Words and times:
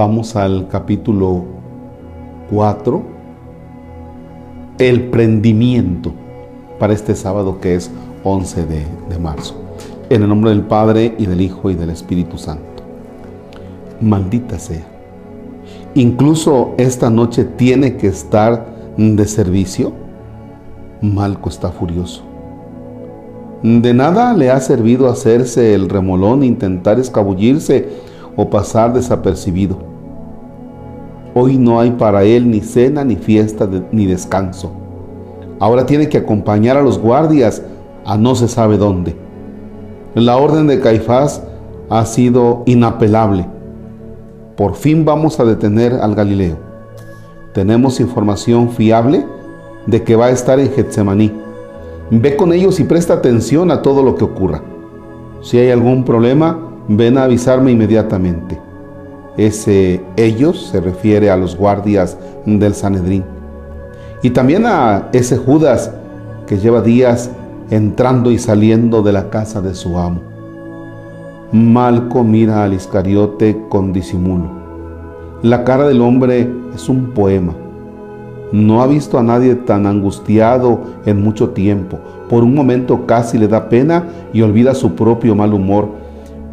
Vamos 0.00 0.34
al 0.34 0.66
capítulo 0.68 1.44
4, 2.50 3.02
el 4.78 5.10
prendimiento 5.10 6.14
para 6.78 6.94
este 6.94 7.14
sábado 7.14 7.60
que 7.60 7.74
es 7.74 7.90
11 8.24 8.64
de, 8.64 8.86
de 9.10 9.18
marzo. 9.18 9.60
En 10.08 10.22
el 10.22 10.30
nombre 10.30 10.52
del 10.52 10.62
Padre 10.62 11.14
y 11.18 11.26
del 11.26 11.42
Hijo 11.42 11.68
y 11.68 11.74
del 11.74 11.90
Espíritu 11.90 12.38
Santo. 12.38 12.82
Maldita 14.00 14.58
sea. 14.58 14.86
Incluso 15.94 16.72
esta 16.78 17.10
noche 17.10 17.44
tiene 17.44 17.98
que 17.98 18.06
estar 18.06 18.68
de 18.96 19.26
servicio. 19.26 19.92
Malco 21.02 21.50
está 21.50 21.72
furioso. 21.72 22.22
De 23.62 23.92
nada 23.92 24.32
le 24.32 24.50
ha 24.50 24.60
servido 24.60 25.10
hacerse 25.10 25.74
el 25.74 25.90
remolón, 25.90 26.42
intentar 26.42 26.98
escabullirse 26.98 27.86
o 28.34 28.48
pasar 28.48 28.94
desapercibido. 28.94 29.89
Hoy 31.34 31.58
no 31.58 31.78
hay 31.78 31.92
para 31.92 32.24
él 32.24 32.50
ni 32.50 32.60
cena, 32.60 33.04
ni 33.04 33.16
fiesta, 33.16 33.68
ni 33.92 34.06
descanso. 34.06 34.72
Ahora 35.60 35.86
tiene 35.86 36.08
que 36.08 36.18
acompañar 36.18 36.76
a 36.76 36.82
los 36.82 36.98
guardias 36.98 37.62
a 38.04 38.16
no 38.16 38.34
se 38.34 38.48
sabe 38.48 38.78
dónde. 38.78 39.14
La 40.14 40.36
orden 40.38 40.66
de 40.66 40.80
Caifás 40.80 41.42
ha 41.88 42.04
sido 42.06 42.62
inapelable. 42.66 43.46
Por 44.56 44.74
fin 44.74 45.04
vamos 45.04 45.38
a 45.38 45.44
detener 45.44 45.94
al 45.94 46.14
Galileo. 46.14 46.56
Tenemos 47.54 48.00
información 48.00 48.70
fiable 48.70 49.24
de 49.86 50.02
que 50.02 50.16
va 50.16 50.26
a 50.26 50.30
estar 50.30 50.58
en 50.58 50.70
Getsemaní. 50.70 51.32
Ve 52.10 52.36
con 52.36 52.52
ellos 52.52 52.80
y 52.80 52.84
presta 52.84 53.14
atención 53.14 53.70
a 53.70 53.82
todo 53.82 54.02
lo 54.02 54.16
que 54.16 54.24
ocurra. 54.24 54.62
Si 55.42 55.58
hay 55.58 55.70
algún 55.70 56.04
problema, 56.04 56.58
ven 56.88 57.18
a 57.18 57.24
avisarme 57.24 57.70
inmediatamente. 57.70 58.69
Ese 59.40 60.02
ellos 60.18 60.66
se 60.66 60.82
refiere 60.82 61.30
a 61.30 61.36
los 61.38 61.56
guardias 61.56 62.18
del 62.44 62.74
Sanedrín. 62.74 63.24
Y 64.22 64.30
también 64.30 64.66
a 64.66 65.08
ese 65.14 65.38
Judas 65.38 65.90
que 66.46 66.58
lleva 66.58 66.82
días 66.82 67.30
entrando 67.70 68.30
y 68.30 68.38
saliendo 68.38 69.00
de 69.00 69.12
la 69.12 69.30
casa 69.30 69.62
de 69.62 69.74
su 69.74 69.98
amo. 69.98 70.20
Malco 71.52 72.22
mira 72.22 72.64
al 72.64 72.74
Iscariote 72.74 73.64
con 73.70 73.94
disimulo. 73.94 74.50
La 75.40 75.64
cara 75.64 75.88
del 75.88 76.02
hombre 76.02 76.46
es 76.74 76.90
un 76.90 77.12
poema. 77.12 77.54
No 78.52 78.82
ha 78.82 78.86
visto 78.86 79.18
a 79.18 79.22
nadie 79.22 79.54
tan 79.54 79.86
angustiado 79.86 80.80
en 81.06 81.22
mucho 81.24 81.48
tiempo. 81.48 81.98
Por 82.28 82.44
un 82.44 82.54
momento 82.54 83.06
casi 83.06 83.38
le 83.38 83.48
da 83.48 83.70
pena 83.70 84.04
y 84.34 84.42
olvida 84.42 84.74
su 84.74 84.94
propio 84.94 85.34
mal 85.34 85.54
humor, 85.54 85.88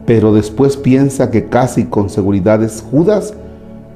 pero 0.08 0.34
después 0.34 0.78
piensa 0.78 1.30
que 1.30 1.48
casi 1.48 1.84
con 1.84 2.10
seguridad 2.10 2.64
es 2.64 2.82
Judas, 2.82 3.34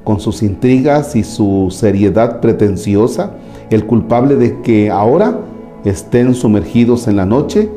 con 0.04 0.20
sus 0.20 0.42
intrigas 0.42 1.16
y 1.16 1.24
su 1.24 1.68
seriedad 1.70 2.40
pretenciosa, 2.40 3.30
el 3.70 3.86
culpable 3.86 4.36
de 4.36 4.60
que 4.60 4.90
ahora 4.90 5.38
estén 5.86 6.34
sumergidos 6.34 7.08
en 7.08 7.16
la 7.16 7.24
noche 7.24 7.70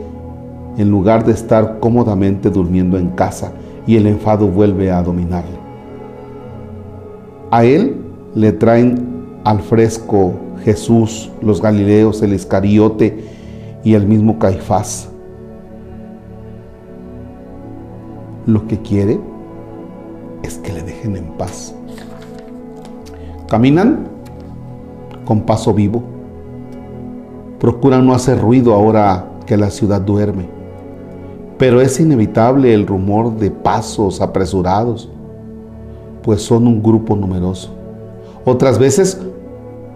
en 0.77 0.91
lugar 0.91 1.25
de 1.25 1.31
estar 1.31 1.79
cómodamente 1.79 2.49
durmiendo 2.49 2.97
en 2.97 3.11
casa 3.11 3.53
y 3.87 3.95
el 3.95 4.05
enfado 4.05 4.49
vuelve 4.49 4.91
a 4.91 5.01
dominarle. 5.01 5.57
A 7.51 7.63
él 7.63 7.95
le 8.35 8.51
traen 8.51 9.39
al 9.45 9.61
fresco 9.61 10.33
Jesús, 10.65 11.31
los 11.41 11.61
Galileos, 11.61 12.21
el 12.21 12.33
Iscariote 12.33 13.17
y 13.85 13.93
el 13.93 14.05
mismo 14.05 14.37
Caifás. 14.39 15.07
Lo 18.45 18.67
que 18.67 18.79
quiere 18.79 19.19
es 20.43 20.59
que 20.59 20.71
le 20.71 20.83
dejen 20.83 21.17
en 21.17 21.25
paz. 21.37 21.73
Caminan 23.47 24.07
con 25.25 25.41
paso 25.41 25.73
vivo. 25.73 26.03
Procuran 27.59 28.05
no 28.05 28.13
hacer 28.13 28.39
ruido 28.39 28.73
ahora 28.73 29.25
que 29.47 29.57
la 29.57 29.71
ciudad 29.71 30.01
duerme. 30.01 30.47
Pero 31.57 31.81
es 31.81 31.99
inevitable 31.99 32.73
el 32.73 32.85
rumor 32.85 33.35
de 33.37 33.49
pasos 33.49 34.21
apresurados, 34.21 35.09
pues 36.21 36.41
son 36.41 36.67
un 36.67 36.83
grupo 36.83 37.15
numeroso. 37.15 37.73
Otras 38.43 38.77
veces, 38.77 39.19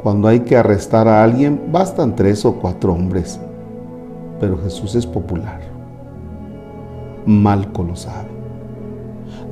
cuando 0.01 0.27
hay 0.27 0.39
que 0.39 0.57
arrestar 0.57 1.07
a 1.07 1.23
alguien, 1.23 1.69
bastan 1.71 2.15
tres 2.15 2.45
o 2.45 2.53
cuatro 2.55 2.93
hombres. 2.93 3.39
Pero 4.39 4.57
Jesús 4.57 4.95
es 4.95 5.05
popular. 5.05 5.59
Malco 7.25 7.83
lo 7.83 7.95
sabe. 7.95 8.38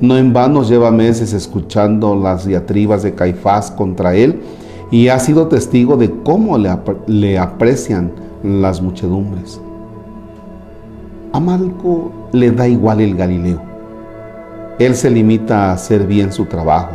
No 0.00 0.16
en 0.16 0.32
vano 0.32 0.62
lleva 0.62 0.90
meses 0.90 1.32
escuchando 1.32 2.14
las 2.14 2.46
diatribas 2.46 3.02
de 3.02 3.14
Caifás 3.14 3.70
contra 3.70 4.14
él 4.14 4.40
y 4.90 5.08
ha 5.08 5.18
sido 5.18 5.48
testigo 5.48 5.96
de 5.96 6.10
cómo 6.22 6.56
le, 6.56 6.70
le 7.06 7.38
aprecian 7.38 8.12
las 8.42 8.80
muchedumbres. 8.80 9.60
A 11.32 11.40
Malco 11.40 12.12
le 12.32 12.52
da 12.52 12.68
igual 12.68 13.00
el 13.00 13.16
Galileo. 13.16 13.60
Él 14.78 14.94
se 14.94 15.10
limita 15.10 15.66
a 15.66 15.72
hacer 15.72 16.06
bien 16.06 16.32
su 16.32 16.44
trabajo. 16.44 16.92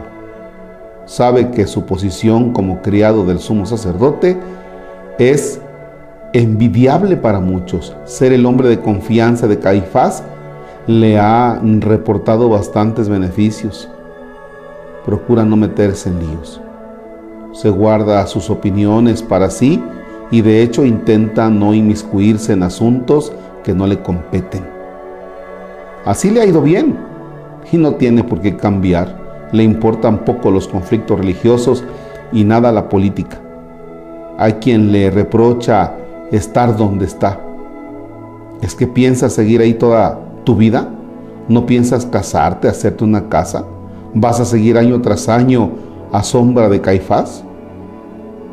Sabe 1.06 1.52
que 1.52 1.68
su 1.68 1.86
posición 1.86 2.54
como 2.54 2.82
criado 2.82 3.26
del 3.26 3.40
sumo 3.40 3.66
sacerdote 3.66 4.38
es 5.20 5.60
envidiable 6.32 7.18
para 7.18 7.42
muchos. 7.42 7.96
Ser 8.06 8.32
el 8.32 8.46
hombre 8.46 8.70
de 8.70 8.80
confianza 8.80 9.48
de 9.48 9.60
Caifás 9.60 10.24
le 10.88 11.18
ha 11.18 11.62
reportado 11.80 12.50
bastantes 12.50 13.08
beneficios. 13.08 13.90
Procura 15.06 15.46
no 15.46 15.56
meterse 15.56 16.10
en 16.10 16.20
líos. 16.20 16.62
Se 17.54 17.70
guarda 17.70 18.26
sus 18.28 18.50
opiniones 18.50 19.22
para 19.22 19.50
sí 19.50 19.82
y 20.32 20.42
de 20.42 20.62
hecho 20.62 20.84
intenta 20.84 21.50
no 21.50 21.74
inmiscuirse 21.74 22.54
en 22.54 22.64
asuntos 22.64 23.32
que 23.64 23.74
no 23.74 23.88
le 23.88 24.02
competen. 24.02 24.64
Así 26.06 26.32
le 26.32 26.42
ha 26.42 26.46
ido 26.46 26.62
bien 26.62 26.98
y 27.72 27.78
no 27.78 27.96
tiene 27.96 28.24
por 28.24 28.42
qué 28.42 28.58
cambiar. 28.58 29.22
Le 29.54 29.64
importan 29.64 30.26
poco 30.26 30.52
los 30.52 30.68
conflictos 30.68 31.18
religiosos 31.18 31.84
y 32.34 32.44
nada 32.44 32.72
la 32.72 32.90
política. 32.90 33.40
Hay 34.38 34.54
quien 34.54 34.92
le 34.92 35.12
reprocha 35.12 35.94
estar 36.32 36.76
donde 36.76 37.06
está. 37.06 37.40
¿Es 38.62 38.76
que 38.76 38.88
piensas 38.88 39.34
seguir 39.34 39.62
ahí 39.62 39.76
toda 39.76 40.20
tu 40.44 40.56
vida? 40.56 40.90
¿No 41.48 41.66
piensas 41.66 42.06
casarte, 42.06 42.68
hacerte 42.68 43.04
una 43.04 43.30
casa? 43.30 43.66
¿Vas 44.14 44.40
a 44.40 44.46
seguir 44.46 44.78
año 44.78 45.02
tras 45.02 45.28
año 45.28 45.72
a 46.12 46.24
sombra 46.24 46.70
de 46.70 46.82
Caifás? 46.82 47.44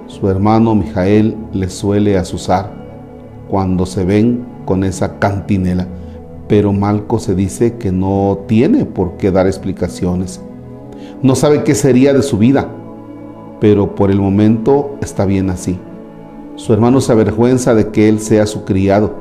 Su 0.07 0.29
hermano 0.29 0.75
Mijael 0.75 1.37
le 1.53 1.69
suele 1.69 2.19
asusar 2.19 2.73
cuando 3.49 3.87
se 3.87 4.05
ven 4.05 4.45
con 4.65 4.83
esa 4.85 5.19
cantinela, 5.19 5.87
pero 6.49 6.73
Malco 6.73 7.19
se 7.19 7.35
dice 7.35 7.77
que 7.77 7.93
no 7.93 8.41
tiene 8.49 8.85
por 8.85 9.17
qué 9.17 9.31
dar 9.31 9.47
explicaciones. 9.47 10.41
No 11.23 11.35
sabe 11.35 11.63
qué 11.63 11.75
sería 11.75 12.13
de 12.13 12.23
su 12.23 12.39
vida, 12.39 12.69
pero 13.61 13.95
por 13.95 14.11
el 14.11 14.21
momento 14.21 14.97
está 15.01 15.27
bien 15.27 15.51
así. 15.51 15.79
Su 16.57 16.73
hermano 16.73 17.01
se 17.01 17.13
avergüenza 17.13 17.75
de 17.75 17.91
que 17.91 18.09
él 18.09 18.21
sea 18.21 18.47
su 18.47 18.65
criado, 18.65 19.15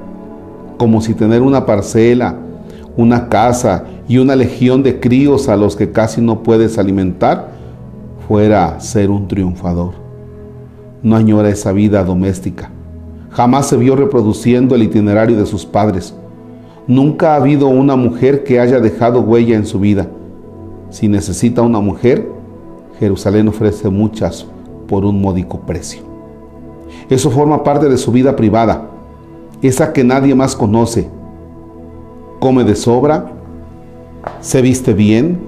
como 0.77 1.01
si 1.01 1.13
tener 1.13 1.41
una 1.41 1.65
parcela, 1.65 2.35
una 3.01 3.29
casa 3.29 3.85
y 4.07 4.17
una 4.17 4.35
legión 4.35 4.83
de 4.83 4.99
críos 4.99 5.49
a 5.49 5.55
los 5.55 5.75
que 5.75 5.91
casi 5.91 6.21
no 6.21 6.43
puedes 6.43 6.77
alimentar 6.77 7.51
fuera 8.27 8.79
ser 8.79 9.09
un 9.09 9.27
triunfador. 9.27 9.93
No 11.01 11.15
añora 11.15 11.49
esa 11.49 11.71
vida 11.71 12.03
doméstica 12.03 12.71
Jamás 13.31 13.67
se 13.67 13.77
vio 13.77 13.95
reproduciendo 13.95 14.75
el 14.75 14.83
itinerario 14.83 15.37
de 15.37 15.45
sus 15.45 15.65
padres. 15.65 16.15
Nunca 16.87 17.33
ha 17.33 17.35
habido 17.35 17.67
una 17.67 17.95
mujer 17.95 18.43
que 18.43 18.59
haya 18.59 18.79
dejado 18.79 19.21
huella 19.21 19.55
en 19.55 19.65
su 19.65 19.79
vida. 19.79 20.07
Si 20.89 21.07
necesita 21.07 21.61
una 21.61 21.79
mujer, 21.79 22.27
Jerusalén 22.99 23.47
ofrece 23.47 23.89
muchas 23.89 24.47
por 24.87 25.05
un 25.05 25.21
módico 25.21 25.59
precio. 25.59 26.01
Eso 27.09 27.29
forma 27.29 27.63
parte 27.63 27.87
de 27.87 27.97
su 27.97 28.11
vida 28.11 28.35
privada, 28.35 28.89
esa 29.61 29.93
que 29.93 30.03
nadie 30.03 30.33
más 30.33 30.55
conoce. 30.55 31.09
Come 32.39 32.63
de 32.63 32.75
sobra, 32.75 33.31
se 34.39 34.61
viste 34.61 34.93
bien, 34.93 35.39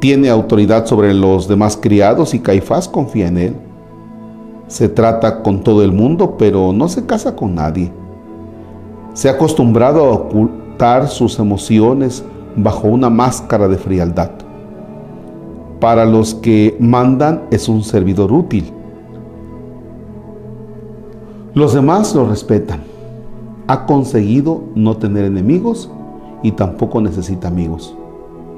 tiene 0.00 0.28
autoridad 0.28 0.86
sobre 0.86 1.14
los 1.14 1.48
demás 1.48 1.78
criados 1.80 2.34
y 2.34 2.40
Caifás 2.40 2.88
confía 2.88 3.28
en 3.28 3.38
él 3.38 3.56
se 4.72 4.88
trata 4.88 5.42
con 5.42 5.62
todo 5.62 5.82
el 5.82 5.92
mundo, 5.92 6.36
pero 6.38 6.72
no 6.72 6.88
se 6.88 7.04
casa 7.04 7.36
con 7.36 7.54
nadie. 7.54 7.92
Se 9.12 9.28
ha 9.28 9.32
acostumbrado 9.32 10.02
a 10.06 10.12
ocultar 10.12 11.08
sus 11.08 11.38
emociones 11.38 12.24
bajo 12.56 12.88
una 12.88 13.10
máscara 13.10 13.68
de 13.68 13.76
frialdad. 13.76 14.30
Para 15.78 16.06
los 16.06 16.34
que 16.34 16.74
mandan 16.80 17.42
es 17.50 17.68
un 17.68 17.84
servidor 17.84 18.32
útil. 18.32 18.72
Los 21.52 21.74
demás 21.74 22.14
lo 22.14 22.26
respetan. 22.26 22.80
Ha 23.66 23.84
conseguido 23.84 24.62
no 24.74 24.96
tener 24.96 25.26
enemigos 25.26 25.90
y 26.42 26.52
tampoco 26.52 27.00
necesita 27.00 27.48
amigos. 27.48 27.96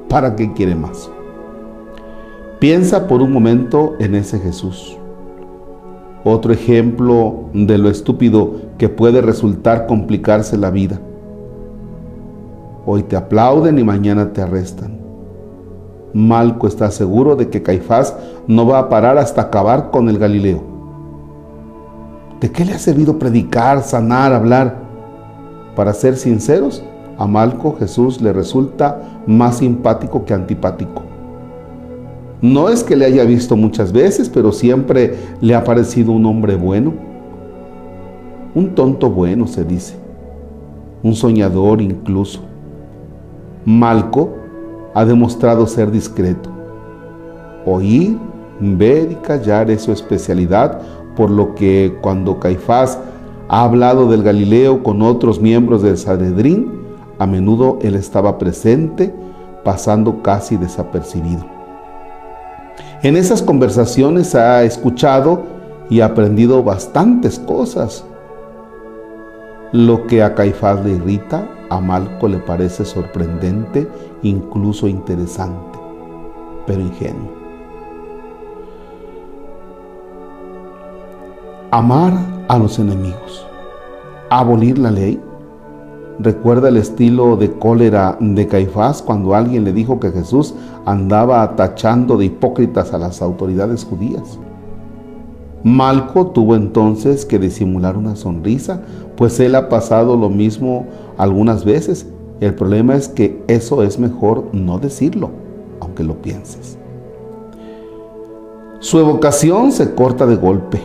¿Para 0.08 0.36
qué 0.36 0.52
quiere 0.52 0.74
más? 0.74 1.10
Piensa 2.58 3.06
por 3.06 3.20
un 3.20 3.32
momento 3.32 3.94
en 3.98 4.14
ese 4.14 4.38
Jesús. 4.38 4.96
Otro 6.24 6.52
ejemplo 6.52 7.50
de 7.52 7.76
lo 7.76 7.90
estúpido 7.90 8.54
que 8.78 8.88
puede 8.88 9.20
resultar 9.20 9.86
complicarse 9.86 10.56
la 10.56 10.70
vida. 10.70 10.98
Hoy 12.86 13.02
te 13.02 13.16
aplauden 13.16 13.78
y 13.78 13.84
mañana 13.84 14.32
te 14.32 14.40
arrestan. 14.40 14.98
Malco 16.14 16.66
está 16.66 16.90
seguro 16.90 17.36
de 17.36 17.50
que 17.50 17.62
Caifás 17.62 18.16
no 18.46 18.66
va 18.66 18.78
a 18.78 18.88
parar 18.88 19.18
hasta 19.18 19.42
acabar 19.42 19.90
con 19.90 20.08
el 20.08 20.18
Galileo. 20.18 20.62
¿De 22.40 22.50
qué 22.50 22.64
le 22.64 22.72
ha 22.72 22.78
servido 22.78 23.18
predicar, 23.18 23.82
sanar, 23.82 24.32
hablar? 24.32 24.76
Para 25.74 25.92
ser 25.92 26.16
sinceros, 26.16 26.84
a 27.18 27.26
Malco 27.26 27.76
Jesús 27.78 28.20
le 28.20 28.32
resulta 28.32 29.22
más 29.26 29.58
simpático 29.58 30.24
que 30.24 30.34
antipático. 30.34 31.02
No 32.42 32.68
es 32.68 32.84
que 32.84 32.96
le 32.96 33.06
haya 33.06 33.24
visto 33.24 33.56
muchas 33.56 33.92
veces, 33.92 34.28
pero 34.28 34.52
siempre 34.52 35.16
le 35.40 35.54
ha 35.54 35.64
parecido 35.64 36.12
un 36.12 36.26
hombre 36.26 36.56
bueno. 36.56 36.92
Un 38.54 38.74
tonto 38.74 39.08
bueno, 39.08 39.46
se 39.46 39.64
dice. 39.64 39.96
Un 41.02 41.14
soñador 41.14 41.80
incluso. 41.80 42.40
Malco 43.64 44.34
ha 44.94 45.04
demostrado 45.04 45.66
ser 45.66 45.90
discreto. 45.90 46.50
Oír, 47.64 48.18
ver 48.60 49.12
y 49.12 49.14
callar 49.16 49.70
es 49.70 49.82
su 49.82 49.92
especialidad, 49.92 50.82
por 51.16 51.30
lo 51.30 51.54
que 51.54 51.96
cuando 52.02 52.38
Caifás 52.38 52.98
ha 53.48 53.64
hablado 53.64 54.06
del 54.08 54.22
Galileo 54.22 54.82
con 54.82 55.00
otros 55.00 55.40
miembros 55.40 55.82
del 55.82 55.96
Sanedrín, 55.96 56.83
a 57.18 57.26
menudo 57.26 57.78
él 57.82 57.94
estaba 57.94 58.38
presente, 58.38 59.14
pasando 59.64 60.22
casi 60.22 60.56
desapercibido. 60.56 61.44
En 63.02 63.16
esas 63.16 63.42
conversaciones 63.42 64.34
ha 64.34 64.62
escuchado 64.64 65.42
y 65.90 66.00
aprendido 66.00 66.62
bastantes 66.62 67.38
cosas. 67.38 68.04
Lo 69.72 70.06
que 70.06 70.22
a 70.22 70.34
Caifás 70.34 70.84
le 70.84 70.92
irrita, 70.92 71.48
a 71.70 71.80
Malco 71.80 72.28
le 72.28 72.38
parece 72.38 72.84
sorprendente, 72.84 73.88
incluso 74.22 74.88
interesante, 74.88 75.78
pero 76.66 76.80
ingenuo. 76.80 77.32
Amar 81.70 82.14
a 82.48 82.56
los 82.56 82.78
enemigos, 82.78 83.46
abolir 84.30 84.78
la 84.78 84.90
ley, 84.90 85.20
Recuerda 86.18 86.68
el 86.68 86.76
estilo 86.76 87.36
de 87.36 87.50
cólera 87.50 88.16
de 88.20 88.46
Caifás 88.46 89.02
cuando 89.02 89.34
alguien 89.34 89.64
le 89.64 89.72
dijo 89.72 89.98
que 89.98 90.12
Jesús 90.12 90.54
andaba 90.86 91.56
tachando 91.56 92.16
de 92.16 92.26
hipócritas 92.26 92.92
a 92.92 92.98
las 92.98 93.20
autoridades 93.20 93.84
judías. 93.84 94.38
Malco 95.64 96.28
tuvo 96.28 96.54
entonces 96.54 97.24
que 97.24 97.40
disimular 97.40 97.96
una 97.96 98.14
sonrisa, 98.14 98.82
pues 99.16 99.40
él 99.40 99.56
ha 99.56 99.68
pasado 99.68 100.16
lo 100.16 100.28
mismo 100.28 100.86
algunas 101.18 101.64
veces. 101.64 102.06
El 102.40 102.54
problema 102.54 102.94
es 102.94 103.08
que 103.08 103.42
eso 103.48 103.82
es 103.82 103.98
mejor 103.98 104.44
no 104.52 104.78
decirlo, 104.78 105.30
aunque 105.80 106.04
lo 106.04 106.22
pienses. 106.22 106.78
Su 108.78 109.00
evocación 109.00 109.72
se 109.72 109.94
corta 109.94 110.26
de 110.26 110.36
golpe 110.36 110.80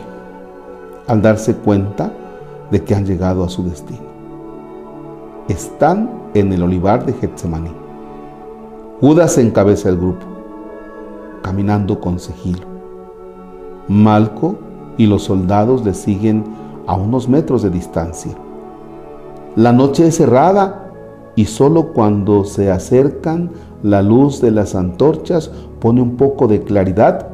al 1.06 1.22
darse 1.22 1.54
cuenta 1.54 2.12
de 2.70 2.82
que 2.82 2.94
han 2.94 3.04
llegado 3.04 3.44
a 3.44 3.48
su 3.48 3.62
destino 3.62 4.09
están 5.50 6.10
en 6.34 6.52
el 6.52 6.62
olivar 6.62 7.04
de 7.04 7.12
Getsemaní. 7.12 7.72
Judas 9.00 9.36
encabeza 9.38 9.88
el 9.88 9.96
grupo, 9.96 10.24
caminando 11.42 12.00
con 12.00 12.20
sigilo. 12.20 12.66
Malco 13.88 14.56
y 14.96 15.06
los 15.06 15.24
soldados 15.24 15.84
le 15.84 15.94
siguen 15.94 16.44
a 16.86 16.94
unos 16.94 17.28
metros 17.28 17.62
de 17.62 17.70
distancia. 17.70 18.32
La 19.56 19.72
noche 19.72 20.06
es 20.06 20.16
cerrada 20.16 20.92
y 21.34 21.46
solo 21.46 21.92
cuando 21.92 22.44
se 22.44 22.70
acercan 22.70 23.50
la 23.82 24.02
luz 24.02 24.40
de 24.40 24.50
las 24.50 24.74
antorchas 24.74 25.50
pone 25.80 26.00
un 26.00 26.16
poco 26.16 26.46
de 26.46 26.62
claridad 26.62 27.28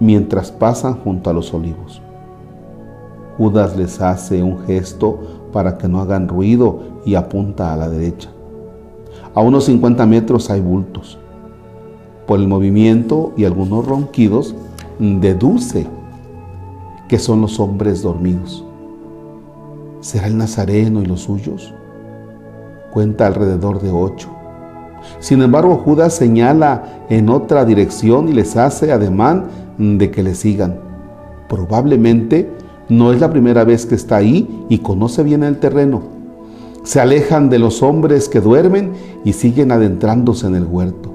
mientras 0.00 0.50
pasan 0.50 0.94
junto 1.00 1.30
a 1.30 1.32
los 1.32 1.54
olivos. 1.54 2.02
Judas 3.38 3.76
les 3.76 4.00
hace 4.02 4.42
un 4.42 4.58
gesto 4.66 5.39
para 5.52 5.78
que 5.78 5.88
no 5.88 6.00
hagan 6.00 6.28
ruido 6.28 6.80
y 7.04 7.14
apunta 7.14 7.72
a 7.72 7.76
la 7.76 7.88
derecha. 7.88 8.30
A 9.34 9.40
unos 9.40 9.64
50 9.64 10.06
metros 10.06 10.50
hay 10.50 10.60
bultos. 10.60 11.18
Por 12.26 12.40
el 12.40 12.48
movimiento 12.48 13.32
y 13.36 13.44
algunos 13.44 13.86
ronquidos, 13.86 14.54
deduce 14.98 15.86
que 17.08 17.18
son 17.18 17.40
los 17.40 17.58
hombres 17.58 18.02
dormidos. 18.02 18.64
¿Será 20.00 20.26
el 20.26 20.38
Nazareno 20.38 21.02
y 21.02 21.06
los 21.06 21.22
suyos? 21.22 21.74
Cuenta 22.92 23.26
alrededor 23.26 23.80
de 23.80 23.90
ocho. 23.90 24.28
Sin 25.18 25.42
embargo, 25.42 25.76
Judas 25.76 26.14
señala 26.14 27.04
en 27.08 27.28
otra 27.28 27.64
dirección 27.64 28.28
y 28.28 28.32
les 28.32 28.56
hace 28.56 28.92
ademán 28.92 29.46
de 29.78 30.10
que 30.10 30.22
le 30.22 30.34
sigan. 30.34 30.78
Probablemente 31.48 32.50
no 32.90 33.12
es 33.12 33.20
la 33.20 33.30
primera 33.30 33.64
vez 33.64 33.86
que 33.86 33.94
está 33.94 34.16
ahí 34.16 34.66
y 34.68 34.78
conoce 34.78 35.22
bien 35.22 35.44
el 35.44 35.58
terreno. 35.58 36.02
Se 36.82 37.00
alejan 37.00 37.48
de 37.48 37.58
los 37.58 37.82
hombres 37.82 38.28
que 38.28 38.40
duermen 38.40 38.92
y 39.24 39.32
siguen 39.32 39.70
adentrándose 39.70 40.46
en 40.48 40.56
el 40.56 40.64
huerto. 40.64 41.10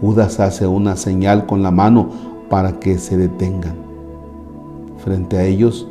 Judas 0.00 0.40
hace 0.40 0.66
una 0.66 0.96
señal 0.96 1.46
con 1.46 1.62
la 1.62 1.70
mano 1.70 2.10
para 2.50 2.78
que 2.80 2.98
se 2.98 3.16
detengan. 3.16 3.76
Frente 4.98 5.38
a 5.38 5.44
ellos 5.44 5.88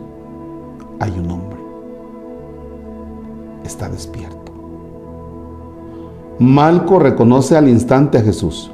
hay 1.00 1.12
un 1.12 1.32
hombre. 1.32 1.58
Está 3.64 3.90
despierto. 3.90 4.52
Malco 6.38 7.00
reconoce 7.00 7.58
al 7.58 7.68
instante 7.68 8.20
a 8.20 8.22
Jesús. 8.22 8.72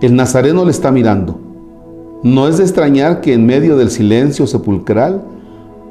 El 0.00 0.16
nazareno 0.16 0.64
le 0.64 0.70
está 0.70 0.90
mirando. 0.90 1.47
No 2.22 2.48
es 2.48 2.58
de 2.58 2.64
extrañar 2.64 3.20
que 3.20 3.32
en 3.32 3.46
medio 3.46 3.76
del 3.76 3.90
silencio 3.90 4.46
sepulcral 4.48 5.22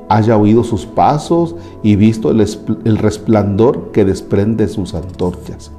haya 0.10 0.38
oído 0.38 0.64
sus 0.64 0.86
pasos 0.86 1.56
y 1.84 1.96
visto 1.96 2.32
el, 2.32 2.98
resplandor 2.98 3.92
que 3.92 4.04
desprende 4.04 4.68
sus 4.68 4.94
antorchas. 4.94 5.72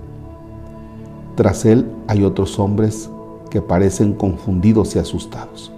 Tras 1.34 1.66
él 1.66 1.86
hay 2.06 2.24
otros 2.24 2.58
hombres 2.58 3.10
que 3.50 3.60
parecen 3.60 4.14
confundidos 4.14 4.96
y 4.96 4.98
asustados. 4.98 5.70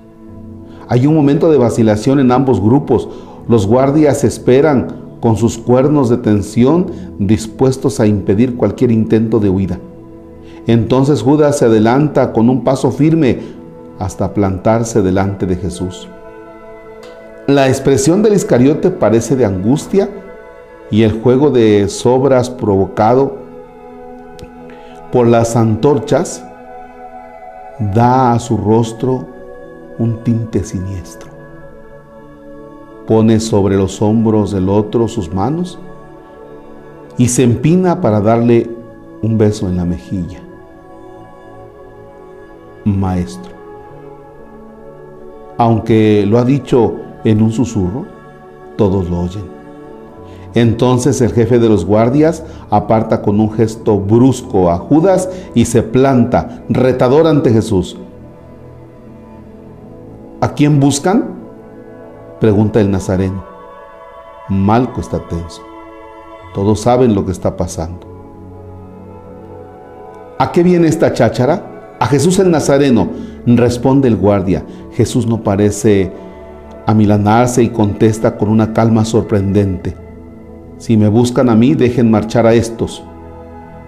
Hay 0.89 1.07
un 1.07 1.15
momento 1.15 1.51
de 1.51 1.59
vacilación 1.59 2.19
en 2.21 2.33
ambos 2.33 2.61
grupos. 2.61 3.09
Los 3.49 3.67
guardias 3.67 4.25
esperan 4.25 4.89
con 5.21 5.37
sus 5.37 5.59
cuernos 5.59 6.09
de 6.09 6.17
tensión 6.17 6.87
dispuestos 7.19 8.01
a 8.01 8.07
impedir 8.07 8.57
cualquier 8.57 8.91
intento 8.91 9.39
de 9.39 9.51
huida. 9.51 9.79
Entonces 10.67 11.23
Judas 11.23 11.59
se 11.59 11.67
adelanta 11.67 12.33
con 12.33 12.49
un 12.49 12.65
paso 12.65 12.91
firme 12.91 13.60
hasta 14.01 14.35
plantarse 14.35 15.03
delante 15.03 15.47
de 15.47 15.55
Jesús. 15.55 16.09
La 17.47 17.69
expresión 17.69 18.23
del 18.23 18.35
Iscariote 18.35 18.91
parece 18.91 19.37
de 19.37 19.45
angustia 19.45 20.09
y 20.91 21.03
el 21.03 21.21
juego 21.21 21.51
de 21.51 21.89
sobras 21.89 22.51
provocado 22.51 23.37
por 25.13 25.27
las 25.27 25.55
antorchas 25.55 26.43
da 27.79 28.33
a 28.33 28.39
su 28.39 28.57
rostro 28.57 29.27
un 29.99 30.25
tinte 30.25 30.65
siniestro. 30.65 31.31
Pone 33.07 33.39
sobre 33.39 33.77
los 33.77 34.01
hombros 34.01 34.53
del 34.53 34.69
otro 34.69 35.09
sus 35.09 35.33
manos 35.33 35.79
y 37.19 37.29
se 37.29 37.43
empina 37.43 38.01
para 38.01 38.21
darle 38.21 38.71
un 39.23 39.37
beso 39.37 39.69
en 39.69 39.77
la 39.77 39.85
mejilla. 39.85 40.41
Maestro, 42.85 43.60
aunque 45.61 46.25
lo 46.27 46.39
ha 46.39 46.45
dicho 46.47 46.95
en 47.23 47.43
un 47.43 47.53
susurro, 47.53 48.07
todos 48.79 49.11
lo 49.11 49.21
oyen. 49.21 49.45
Entonces 50.55 51.21
el 51.21 51.35
jefe 51.35 51.59
de 51.59 51.69
los 51.69 51.85
guardias 51.85 52.43
aparta 52.71 53.21
con 53.21 53.39
un 53.39 53.53
gesto 53.53 54.01
brusco 54.01 54.71
a 54.71 54.79
Judas 54.79 55.29
y 55.55 55.67
se 55.67 55.83
planta, 55.83 56.65
retador 56.71 57.27
ante 57.27 57.53
Jesús. 57.53 57.99
¿A 60.41 60.55
quién 60.55 60.81
buscan? 60.81 61.35
Pregunta 62.41 62.81
el 62.81 62.91
nazareno. 62.91 63.45
Malco 64.49 65.03
está 65.03 65.19
tenso. 65.29 65.61
Todos 66.55 66.81
saben 66.81 67.15
lo 67.15 67.27
que 67.27 67.33
está 67.33 67.59
pasando. 67.59 68.07
¿A 70.39 70.53
qué 70.53 70.63
viene 70.63 70.89
esta 70.89 71.13
cháchara? 71.13 71.80
A 72.01 72.07
Jesús 72.07 72.39
el 72.39 72.51
Nazareno, 72.51 73.11
Responde 73.47 74.09
el 74.09 74.17
guardia. 74.17 74.65
Jesús 74.93 75.27
no 75.27 75.43
parece 75.43 76.11
amilanarse 76.87 77.63
y 77.63 77.69
contesta 77.69 78.37
con 78.37 78.49
una 78.49 78.73
calma 78.73 79.05
sorprendente. 79.05 79.95
Si 80.79 80.97
me 80.97 81.09
buscan 81.09 81.51
a 81.51 81.55
mí, 81.55 81.75
dejen 81.75 82.11
marchar 82.11 82.47
a 82.47 82.55
estos. 82.55 83.03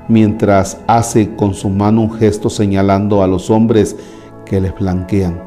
Mientras 0.09 0.79
hace 0.87 1.35
con 1.37 1.55
su 1.55 1.71
mano 1.71 2.03
un 2.03 2.13
gesto 2.13 2.51
señalando 2.51 3.23
a 3.23 3.27
los 3.27 3.51
hombres 3.51 3.97
que 4.45 4.61
le 4.61 4.73
flanquean. 4.73 5.41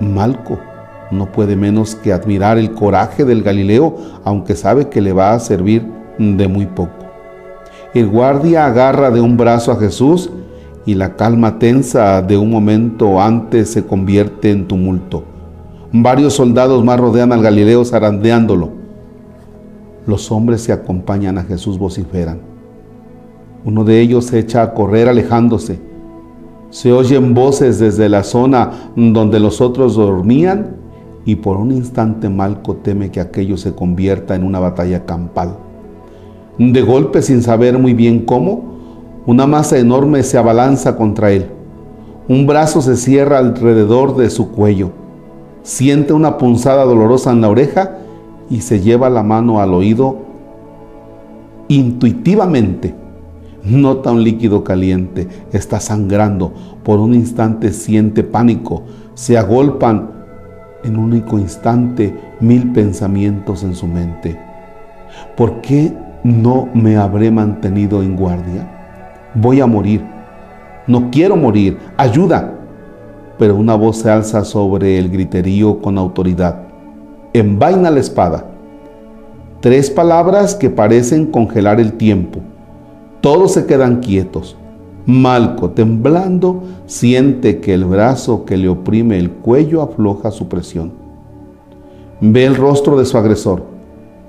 Malco 0.00 0.58
no 1.10 1.32
puede 1.32 1.56
menos 1.56 1.94
que 1.94 2.12
admirar 2.12 2.58
el 2.58 2.72
coraje 2.72 3.24
del 3.24 3.42
Galileo, 3.42 3.96
aunque 4.24 4.56
sabe 4.56 4.88
que 4.88 5.00
le 5.00 5.12
va 5.12 5.32
a 5.32 5.40
servir 5.40 5.86
de 6.18 6.48
muy 6.48 6.66
poco. 6.66 6.92
El 7.94 8.08
guardia 8.08 8.66
agarra 8.66 9.10
de 9.10 9.20
un 9.20 9.36
brazo 9.36 9.72
a 9.72 9.76
Jesús 9.76 10.30
y 10.90 10.94
la 10.96 11.14
calma 11.14 11.60
tensa 11.60 12.20
de 12.20 12.36
un 12.36 12.50
momento 12.50 13.20
antes 13.20 13.70
se 13.70 13.86
convierte 13.86 14.50
en 14.50 14.66
tumulto. 14.66 15.22
Varios 15.92 16.32
soldados 16.32 16.84
más 16.84 16.98
rodean 16.98 17.30
al 17.32 17.42
Galileo 17.42 17.84
zarandeándolo. 17.84 18.70
Los 20.04 20.32
hombres 20.32 20.66
que 20.66 20.72
acompañan 20.72 21.38
a 21.38 21.44
Jesús 21.44 21.78
vociferan. 21.78 22.40
Uno 23.64 23.84
de 23.84 24.00
ellos 24.00 24.24
se 24.24 24.40
echa 24.40 24.62
a 24.62 24.74
correr 24.74 25.08
alejándose. 25.08 25.78
Se 26.70 26.92
oyen 26.92 27.34
voces 27.34 27.78
desde 27.78 28.08
la 28.08 28.24
zona 28.24 28.72
donde 28.96 29.38
los 29.38 29.60
otros 29.60 29.94
dormían 29.94 30.74
y 31.24 31.36
por 31.36 31.56
un 31.56 31.70
instante 31.70 32.28
Malco 32.28 32.74
teme 32.74 33.12
que 33.12 33.20
aquello 33.20 33.56
se 33.56 33.76
convierta 33.76 34.34
en 34.34 34.42
una 34.42 34.58
batalla 34.58 35.06
campal. 35.06 35.56
De 36.58 36.82
golpe, 36.82 37.22
sin 37.22 37.42
saber 37.42 37.78
muy 37.78 37.94
bien 37.94 38.24
cómo, 38.24 38.79
una 39.26 39.46
masa 39.46 39.78
enorme 39.78 40.22
se 40.22 40.38
abalanza 40.38 40.96
contra 40.96 41.30
él. 41.30 41.50
Un 42.28 42.46
brazo 42.46 42.80
se 42.80 42.96
cierra 42.96 43.38
alrededor 43.38 44.16
de 44.16 44.30
su 44.30 44.50
cuello. 44.50 44.92
Siente 45.62 46.12
una 46.12 46.38
punzada 46.38 46.84
dolorosa 46.84 47.30
en 47.32 47.40
la 47.40 47.48
oreja 47.50 47.98
y 48.48 48.62
se 48.62 48.80
lleva 48.80 49.10
la 49.10 49.22
mano 49.22 49.60
al 49.60 49.74
oído 49.74 50.18
intuitivamente. 51.68 52.94
Nota 53.62 54.10
un 54.10 54.24
líquido 54.24 54.64
caliente, 54.64 55.28
está 55.52 55.80
sangrando. 55.80 56.52
Por 56.82 56.98
un 56.98 57.14
instante 57.14 57.72
siente 57.72 58.24
pánico. 58.24 58.84
Se 59.14 59.36
agolpan 59.36 60.10
en 60.82 60.96
un 60.96 61.12
único 61.12 61.38
instante 61.38 62.14
mil 62.40 62.72
pensamientos 62.72 63.64
en 63.64 63.74
su 63.74 63.86
mente. 63.86 64.38
¿Por 65.36 65.60
qué 65.60 65.92
no 66.24 66.68
me 66.72 66.96
habré 66.96 67.30
mantenido 67.30 68.02
en 68.02 68.16
guardia? 68.16 68.79
Voy 69.34 69.60
a 69.60 69.66
morir. 69.66 70.04
No 70.86 71.10
quiero 71.10 71.36
morir. 71.36 71.78
Ayuda. 71.96 72.52
Pero 73.38 73.56
una 73.56 73.74
voz 73.74 73.98
se 73.98 74.10
alza 74.10 74.44
sobre 74.44 74.98
el 74.98 75.08
griterío 75.08 75.80
con 75.80 75.98
autoridad. 75.98 76.62
Envaina 77.32 77.90
la 77.90 78.00
espada. 78.00 78.46
Tres 79.60 79.90
palabras 79.90 80.54
que 80.54 80.68
parecen 80.68 81.26
congelar 81.26 81.80
el 81.80 81.92
tiempo. 81.92 82.40
Todos 83.20 83.52
se 83.52 83.66
quedan 83.66 84.00
quietos. 84.00 84.56
Malco, 85.06 85.70
temblando, 85.70 86.62
siente 86.86 87.60
que 87.60 87.74
el 87.74 87.84
brazo 87.84 88.44
que 88.44 88.56
le 88.56 88.68
oprime 88.68 89.18
el 89.18 89.30
cuello 89.30 89.82
afloja 89.82 90.30
su 90.30 90.48
presión. 90.48 90.92
Ve 92.20 92.44
el 92.44 92.56
rostro 92.56 92.98
de 92.98 93.04
su 93.04 93.16
agresor. 93.16 93.69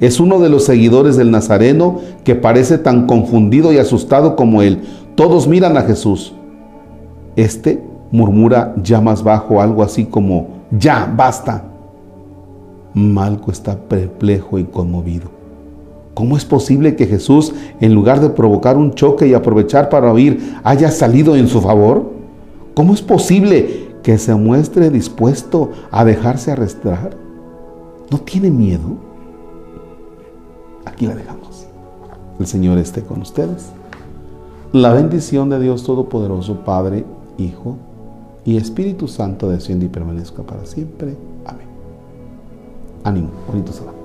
Es 0.02 0.20
uno 0.20 0.40
de 0.40 0.50
los 0.50 0.66
seguidores 0.66 1.16
del 1.16 1.30
Nazareno 1.30 2.00
que 2.24 2.34
parece 2.34 2.80
tan 2.80 3.06
confundido 3.06 3.72
y 3.72 3.78
asustado 3.78 4.36
como 4.36 4.64
él. 4.64 4.82
Todos 5.14 5.48
miran 5.48 5.78
a 5.78 5.84
Jesús. 5.84 6.34
Este 7.36 7.84
murmura 8.10 8.74
ya 8.82 9.00
más 9.00 9.24
bajo 9.24 9.62
algo 9.62 9.84
así 9.84 10.06
como, 10.06 10.48
ya, 10.72 11.12
basta. 11.16 11.66
Malco 12.96 13.52
está 13.52 13.78
perplejo 13.78 14.58
y 14.58 14.64
conmovido. 14.64 15.30
¿Cómo 16.16 16.36
es 16.36 16.46
posible 16.46 16.96
que 16.96 17.06
Jesús, 17.06 17.54
en 17.80 17.94
lugar 17.94 18.22
de 18.22 18.32
provocar 18.32 18.78
un 18.78 18.96
choque 18.96 19.28
y 19.28 19.36
aprovechar 19.36 19.90
para 19.90 20.12
oír, 20.12 20.56
haya 20.64 20.90
salido 20.90 21.36
en 21.36 21.48
su 21.48 21.62
favor? 21.62 22.12
¿Cómo 22.74 22.96
es 22.96 23.04
posible 23.04 23.92
que 24.02 24.18
se 24.18 24.34
muestre 24.34 24.90
dispuesto 24.90 25.70
a 25.92 26.04
dejarse 26.04 26.52
arrastrar? 26.52 27.12
¿No 28.10 28.18
tiene 28.18 28.50
miedo? 28.50 29.11
Aquí 30.86 31.08
la 31.08 31.16
dejamos. 31.16 31.68
El 32.40 32.48
Señor 32.48 32.78
esté 32.78 33.04
con 33.04 33.22
ustedes. 33.22 33.70
La 34.74 34.94
bendición 34.94 35.50
de 35.50 35.60
Dios 35.60 35.84
Todopoderoso, 35.84 36.64
Padre, 36.64 37.06
Hijo 37.38 37.78
y 38.46 38.58
Espíritu 38.58 39.08
Santo 39.08 39.50
desciende 39.50 39.86
y 39.86 39.90
permanezca 39.90 40.44
para 40.44 40.66
siempre. 40.66 41.16
Amén. 41.46 41.68
Ánimo, 43.04 43.30
bonito 43.48 43.72
saludo. 43.74 44.01